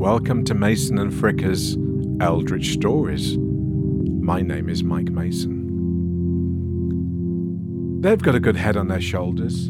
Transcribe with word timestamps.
Welcome 0.00 0.44
to 0.46 0.54
Mason 0.54 0.96
and 0.98 1.12
Fricker's 1.12 1.76
Eldritch 2.22 2.72
Stories. 2.72 3.36
My 3.36 4.40
name 4.40 4.70
is 4.70 4.82
Mike 4.82 5.10
Mason. 5.10 5.60
They've 8.00 8.22
got 8.22 8.34
a 8.34 8.40
good 8.40 8.56
head 8.56 8.78
on 8.78 8.88
their 8.88 9.02
shoulders. 9.02 9.68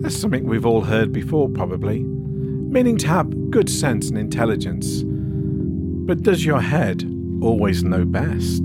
That's 0.00 0.16
something 0.16 0.46
we've 0.46 0.64
all 0.64 0.80
heard 0.80 1.12
before, 1.12 1.50
probably, 1.50 2.04
meaning 2.04 2.96
to 2.96 3.08
have 3.08 3.50
good 3.50 3.68
sense 3.68 4.08
and 4.08 4.16
intelligence. 4.16 5.02
But 5.04 6.22
does 6.22 6.42
your 6.42 6.62
head 6.62 7.04
always 7.42 7.84
know 7.84 8.06
best? 8.06 8.64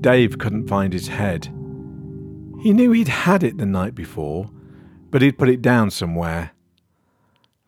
Dave 0.00 0.38
couldn't 0.38 0.68
find 0.68 0.92
his 0.92 1.08
head. 1.08 1.46
He 2.60 2.72
knew 2.72 2.92
he'd 2.92 3.08
had 3.08 3.42
it 3.42 3.58
the 3.58 3.66
night 3.66 3.96
before, 3.96 4.52
but 5.10 5.22
he'd 5.22 5.38
put 5.38 5.48
it 5.48 5.60
down 5.60 5.90
somewhere. 5.90 6.52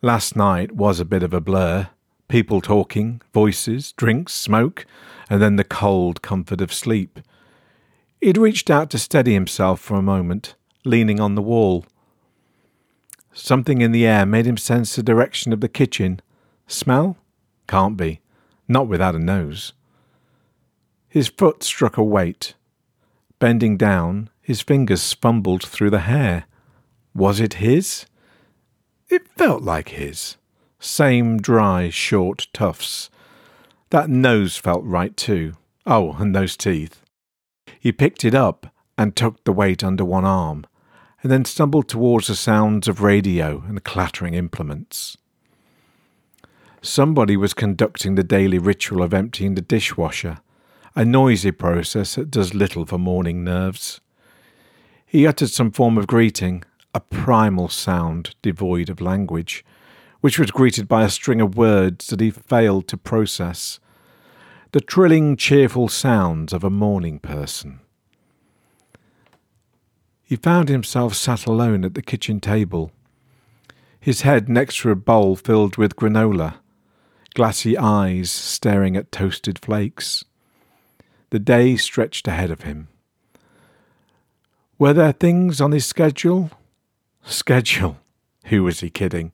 Last 0.02 0.34
night 0.34 0.72
was 0.72 0.98
a 0.98 1.04
bit 1.04 1.22
of 1.22 1.34
a 1.34 1.42
blur. 1.42 1.90
People 2.26 2.62
talking, 2.62 3.20
voices, 3.34 3.92
drinks, 3.92 4.32
smoke, 4.32 4.86
and 5.28 5.42
then 5.42 5.56
the 5.56 5.64
cold 5.64 6.22
comfort 6.22 6.62
of 6.62 6.72
sleep. 6.72 7.20
He'd 8.18 8.38
reached 8.38 8.70
out 8.70 8.88
to 8.90 8.98
steady 8.98 9.34
himself 9.34 9.78
for 9.78 9.96
a 9.96 10.02
moment, 10.02 10.54
leaning 10.86 11.20
on 11.20 11.34
the 11.34 11.42
wall. 11.42 11.84
Something 13.34 13.82
in 13.82 13.92
the 13.92 14.06
air 14.06 14.24
made 14.24 14.46
him 14.46 14.56
sense 14.56 14.96
the 14.96 15.02
direction 15.02 15.52
of 15.52 15.60
the 15.60 15.68
kitchen. 15.68 16.20
Smell? 16.66 17.18
Can't 17.68 17.98
be. 17.98 18.20
Not 18.68 18.88
without 18.88 19.14
a 19.14 19.18
nose. 19.18 19.74
His 21.10 21.28
foot 21.28 21.62
struck 21.62 21.98
a 21.98 22.02
weight. 22.02 22.54
Bending 23.38 23.76
down, 23.76 24.30
his 24.40 24.62
fingers 24.62 25.12
fumbled 25.12 25.62
through 25.62 25.90
the 25.90 26.00
hair. 26.00 26.44
Was 27.14 27.38
it 27.38 27.54
his? 27.54 28.06
It 29.10 29.26
felt 29.36 29.62
like 29.62 29.88
his. 29.88 30.36
Same 30.78 31.38
dry, 31.38 31.90
short 31.90 32.46
tufts. 32.52 33.10
That 33.90 34.08
nose 34.08 34.56
felt 34.56 34.84
right 34.84 35.16
too. 35.16 35.54
Oh, 35.84 36.12
and 36.18 36.34
those 36.34 36.56
teeth. 36.56 37.02
He 37.80 37.90
picked 37.90 38.24
it 38.24 38.34
up 38.34 38.72
and 38.96 39.16
tucked 39.16 39.44
the 39.46 39.52
weight 39.52 39.82
under 39.82 40.04
one 40.04 40.24
arm, 40.24 40.64
and 41.22 41.32
then 41.32 41.44
stumbled 41.44 41.88
towards 41.88 42.28
the 42.28 42.36
sounds 42.36 42.86
of 42.86 43.02
radio 43.02 43.64
and 43.66 43.82
clattering 43.82 44.34
implements. 44.34 45.16
Somebody 46.80 47.36
was 47.36 47.52
conducting 47.52 48.14
the 48.14 48.22
daily 48.22 48.58
ritual 48.58 49.02
of 49.02 49.12
emptying 49.12 49.54
the 49.54 49.60
dishwasher, 49.60 50.38
a 50.94 51.04
noisy 51.04 51.50
process 51.50 52.14
that 52.14 52.30
does 52.30 52.54
little 52.54 52.86
for 52.86 52.98
morning 52.98 53.42
nerves. 53.42 54.00
He 55.04 55.26
uttered 55.26 55.50
some 55.50 55.72
form 55.72 55.98
of 55.98 56.06
greeting, 56.06 56.62
a 56.94 57.00
primal 57.00 57.68
sound 57.68 58.34
devoid 58.42 58.88
of 58.88 59.00
language, 59.00 59.64
which 60.20 60.38
was 60.38 60.50
greeted 60.50 60.88
by 60.88 61.04
a 61.04 61.10
string 61.10 61.40
of 61.40 61.56
words 61.56 62.08
that 62.08 62.20
he 62.20 62.30
failed 62.30 62.88
to 62.88 62.96
process. 62.96 63.78
The 64.72 64.80
trilling, 64.80 65.36
cheerful 65.36 65.88
sounds 65.88 66.52
of 66.52 66.62
a 66.62 66.70
morning 66.70 67.18
person. 67.18 67.80
He 70.22 70.36
found 70.36 70.68
himself 70.68 71.14
sat 71.14 71.46
alone 71.46 71.84
at 71.84 71.94
the 71.94 72.02
kitchen 72.02 72.38
table, 72.38 72.92
his 74.00 74.22
head 74.22 74.48
next 74.48 74.78
to 74.78 74.90
a 74.90 74.94
bowl 74.94 75.36
filled 75.36 75.76
with 75.76 75.96
granola, 75.96 76.54
glassy 77.34 77.76
eyes 77.76 78.30
staring 78.30 78.96
at 78.96 79.12
toasted 79.12 79.58
flakes. 79.58 80.24
The 81.30 81.38
day 81.38 81.76
stretched 81.76 82.26
ahead 82.26 82.50
of 82.50 82.62
him. 82.62 82.88
Were 84.78 84.94
there 84.94 85.12
things 85.12 85.60
on 85.60 85.72
his 85.72 85.84
schedule? 85.84 86.50
Schedule? 87.22 87.98
Who 88.46 88.64
was 88.64 88.80
he 88.80 88.90
kidding? 88.90 89.32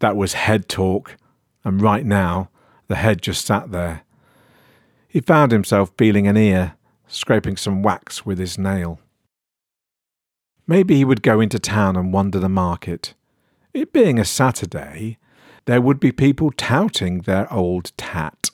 That 0.00 0.16
was 0.16 0.32
head 0.32 0.68
talk, 0.68 1.16
and 1.64 1.80
right 1.80 2.04
now 2.04 2.50
the 2.88 2.96
head 2.96 3.22
just 3.22 3.46
sat 3.46 3.70
there. 3.70 4.02
He 5.08 5.20
found 5.20 5.52
himself 5.52 5.92
feeling 5.96 6.26
an 6.26 6.36
ear, 6.36 6.74
scraping 7.06 7.56
some 7.56 7.82
wax 7.82 8.24
with 8.24 8.38
his 8.38 8.58
nail. 8.58 9.00
Maybe 10.66 10.96
he 10.96 11.04
would 11.04 11.22
go 11.22 11.40
into 11.40 11.58
town 11.58 11.96
and 11.96 12.12
wander 12.12 12.38
the 12.38 12.48
market. 12.48 13.14
It 13.74 13.92
being 13.92 14.18
a 14.18 14.24
Saturday, 14.24 15.18
there 15.66 15.80
would 15.80 16.00
be 16.00 16.12
people 16.12 16.52
touting 16.52 17.22
their 17.22 17.52
old 17.52 17.92
tat. 17.96 18.50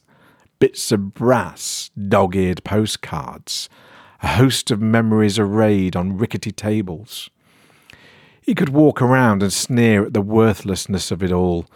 Bits 0.59 0.91
of 0.91 1.13
brass, 1.13 1.91
dog 2.09 2.35
eared 2.35 2.65
postcards, 2.65 3.69
a 4.23 4.29
host 4.29 4.71
of 4.71 4.81
memories 4.81 5.39
arrayed 5.39 5.95
on 5.95 6.17
rickety 6.17 6.51
tables. 6.51 7.29
He 8.47 8.55
could 8.55 8.69
walk 8.69 9.03
around 9.03 9.43
and 9.43 9.53
sneer 9.53 10.07
at 10.07 10.15
the 10.15 10.23
worthlessness 10.23 11.11
of 11.11 11.21
it 11.21 11.33
all, 11.33 11.67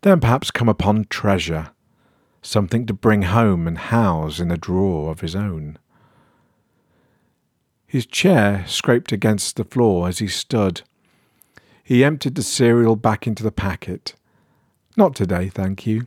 then 0.00 0.20
perhaps 0.20 0.50
come 0.50 0.70
upon 0.70 1.04
treasure, 1.10 1.72
something 2.40 2.86
to 2.86 2.94
bring 2.94 3.22
home 3.22 3.68
and 3.68 3.76
house 3.76 4.40
in 4.40 4.50
a 4.50 4.56
drawer 4.56 5.10
of 5.10 5.20
his 5.20 5.36
own. 5.36 5.78
His 7.86 8.06
chair 8.06 8.64
scraped 8.66 9.12
against 9.12 9.56
the 9.56 9.64
floor 9.64 10.08
as 10.08 10.18
he 10.18 10.26
stood. 10.26 10.80
He 11.82 12.02
emptied 12.02 12.36
the 12.36 12.42
cereal 12.42 12.96
back 12.96 13.26
into 13.26 13.42
the 13.42 13.52
packet. 13.52 14.14
Not 14.96 15.14
today, 15.14 15.50
thank 15.50 15.86
you. 15.86 16.06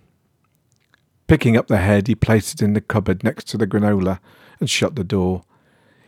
Picking 1.27 1.55
up 1.55 1.67
the 1.67 1.77
head, 1.77 2.07
he 2.07 2.15
placed 2.15 2.55
it 2.55 2.65
in 2.65 2.73
the 2.73 2.81
cupboard 2.81 3.23
next 3.23 3.47
to 3.49 3.57
the 3.57 3.67
granola 3.67 4.19
and 4.59 4.67
shut 4.67 4.95
the 4.95 5.03
door. 5.03 5.43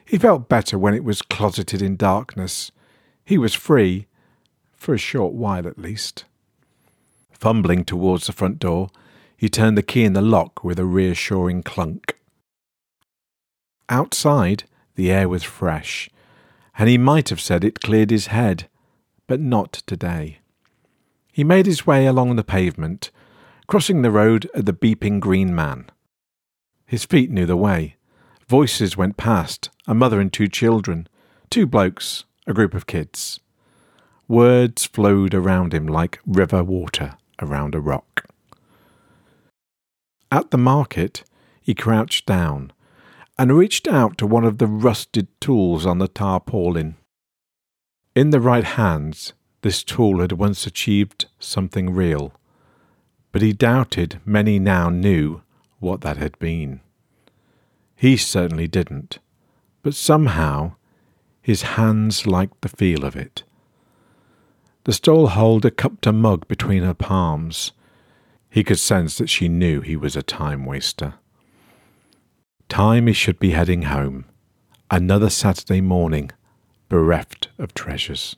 He 0.03 0.17
felt 0.17 0.49
better 0.49 0.79
when 0.79 0.95
it 0.95 1.03
was 1.03 1.21
closeted 1.21 1.83
in 1.83 1.95
darkness. 1.95 2.71
He 3.29 3.37
was 3.37 3.53
free, 3.53 4.07
for 4.75 4.95
a 4.95 4.97
short 4.97 5.33
while 5.33 5.67
at 5.67 5.77
least. 5.77 6.25
Fumbling 7.31 7.85
towards 7.85 8.25
the 8.25 8.33
front 8.33 8.57
door, 8.57 8.89
he 9.37 9.49
turned 9.49 9.77
the 9.77 9.83
key 9.83 10.03
in 10.03 10.13
the 10.13 10.21
lock 10.23 10.63
with 10.63 10.79
a 10.79 10.83
reassuring 10.83 11.61
clunk. 11.61 12.15
Outside, 13.87 14.63
the 14.95 15.11
air 15.11 15.29
was 15.29 15.43
fresh, 15.43 16.09
and 16.75 16.89
he 16.89 16.97
might 16.97 17.29
have 17.29 17.39
said 17.39 17.63
it 17.63 17.81
cleared 17.81 18.09
his 18.09 18.33
head, 18.33 18.67
but 19.27 19.39
not 19.39 19.73
today. 19.85 20.39
He 21.31 21.43
made 21.43 21.67
his 21.67 21.85
way 21.85 22.07
along 22.07 22.35
the 22.35 22.43
pavement, 22.43 23.11
crossing 23.67 24.01
the 24.01 24.09
road 24.09 24.49
at 24.55 24.65
the 24.65 24.73
beeping 24.73 25.19
green 25.19 25.53
man. 25.53 25.91
His 26.87 27.05
feet 27.05 27.29
knew 27.29 27.45
the 27.45 27.55
way. 27.55 27.95
Voices 28.47 28.97
went 28.97 29.17
past, 29.17 29.69
a 29.85 29.93
mother 29.93 30.19
and 30.19 30.33
two 30.33 30.47
children, 30.47 31.07
two 31.51 31.67
blokes, 31.67 32.25
a 32.49 32.53
group 32.53 32.73
of 32.73 32.87
kids. 32.87 33.39
Words 34.27 34.85
flowed 34.85 35.33
around 35.33 35.73
him 35.73 35.87
like 35.87 36.19
river 36.25 36.63
water 36.63 37.15
around 37.39 37.75
a 37.75 37.79
rock. 37.79 38.25
At 40.31 40.51
the 40.51 40.57
market, 40.57 41.23
he 41.61 41.73
crouched 41.75 42.25
down 42.25 42.73
and 43.37 43.55
reached 43.55 43.87
out 43.87 44.17
to 44.17 44.27
one 44.27 44.43
of 44.43 44.57
the 44.57 44.67
rusted 44.67 45.27
tools 45.39 45.85
on 45.85 45.99
the 45.99 46.07
tarpaulin. 46.07 46.95
In 48.15 48.31
the 48.31 48.41
right 48.41 48.63
hands, 48.63 49.33
this 49.61 49.83
tool 49.83 50.19
had 50.19 50.33
once 50.33 50.65
achieved 50.65 51.27
something 51.39 51.93
real, 51.93 52.33
but 53.31 53.41
he 53.41 53.53
doubted 53.53 54.19
many 54.25 54.57
now 54.57 54.89
knew 54.89 55.41
what 55.79 56.01
that 56.01 56.17
had 56.17 56.37
been. 56.39 56.81
He 57.95 58.17
certainly 58.17 58.67
didn't, 58.67 59.19
but 59.83 59.93
somehow 59.93 60.75
his 61.49 61.63
hands 61.63 62.27
liked 62.27 62.61
the 62.61 62.69
feel 62.69 63.03
of 63.03 63.15
it. 63.15 63.41
The 64.83 64.91
stallholder 64.91 65.75
cupped 65.75 66.05
a 66.05 66.13
mug 66.13 66.47
between 66.47 66.83
her 66.83 66.93
palms. 66.93 67.71
He 68.51 68.63
could 68.63 68.77
sense 68.77 69.17
that 69.17 69.31
she 69.31 69.49
knew 69.49 69.81
he 69.81 69.95
was 69.95 70.15
a 70.15 70.21
time 70.21 70.63
waster. 70.63 71.15
Time 72.67 73.07
he 73.07 73.13
should 73.13 73.39
be 73.39 73.49
heading 73.49 73.81
home. 73.81 74.25
Another 74.91 75.31
Saturday 75.31 75.81
morning, 75.81 76.29
bereft 76.87 77.47
of 77.57 77.73
treasures. 77.73 78.35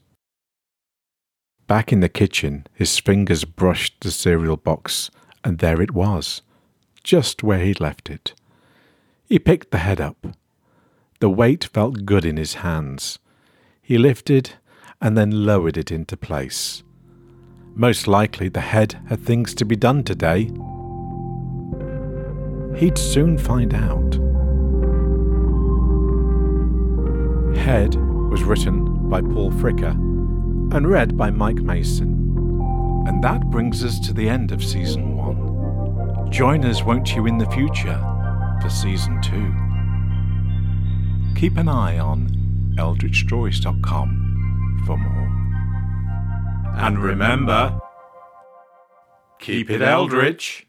Back 1.67 1.91
in 1.91 1.99
the 1.99 2.07
kitchen, 2.07 2.66
his 2.73 2.97
fingers 2.97 3.43
brushed 3.43 3.99
the 3.99 4.11
cereal 4.11 4.55
box, 4.55 5.11
and 5.43 5.57
there 5.57 5.81
it 5.81 5.91
was, 5.91 6.43
just 7.03 7.43
where 7.43 7.59
he'd 7.59 7.81
left 7.81 8.09
it. 8.09 8.34
He 9.28 9.37
picked 9.37 9.72
the 9.72 9.79
head 9.79 9.99
up. 9.99 10.28
The 11.22 11.29
weight 11.29 11.64
felt 11.64 12.06
good 12.06 12.26
in 12.26 12.38
his 12.38 12.56
hands. 12.56 13.20
He 13.82 14.00
lifted 14.00 14.53
and 15.00 15.16
then 15.16 15.46
lowered 15.46 15.78
it 15.78 15.91
into 15.91 16.18
place. 16.18 16.82
Most 17.76 18.08
likely 18.08 18.50
the 18.50 18.62
head 18.62 19.00
had 19.08 19.22
things 19.22 19.53
to 19.56 19.66
be 19.66 19.76
done 19.76 20.03
today. 20.03 20.52
He'd 22.76 22.97
soon 22.97 23.38
find 23.38 23.73
out. 23.73 24.16
Head 27.56 27.96
was 28.32 28.44
written 28.44 29.08
by 29.08 29.22
Paul 29.22 29.52
Fricker 29.52 29.91
and 30.76 30.90
read 30.90 31.16
by 31.16 31.29
Mike 31.29 31.62
Mason. 31.62 32.17
And 33.08 33.24
that 33.24 33.50
brings 33.52 33.84
us 33.84 34.00
to 34.02 34.14
the 34.14 34.28
end 34.28 34.52
of 34.52 34.64
season 34.64 35.16
one. 35.16 36.32
Join 36.32 36.66
us, 36.66 36.84
won't 36.84 37.16
you, 37.16 37.28
in 37.28 37.38
the 37.38 37.50
future? 37.52 38.08
for 38.62 38.70
season 38.70 39.20
two. 39.22 39.71
Keep 41.35 41.57
an 41.57 41.67
eye 41.67 41.97
on 41.97 42.75
eldritchstories.com 42.78 44.83
for 44.85 44.97
more. 44.97 45.31
And 46.78 46.99
remember, 46.99 47.79
keep 49.39 49.69
it 49.69 49.81
eldritch. 49.81 50.67